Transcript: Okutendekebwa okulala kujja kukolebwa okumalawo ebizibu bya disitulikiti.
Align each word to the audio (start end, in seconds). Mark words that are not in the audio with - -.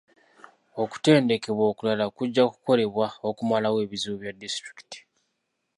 Okutendekebwa 0.81 1.63
okulala 1.71 2.05
kujja 2.15 2.43
kukolebwa 2.51 3.07
okumalawo 3.29 3.77
ebizibu 3.85 4.15
bya 4.19 4.31
disitulikiti. 4.41 4.99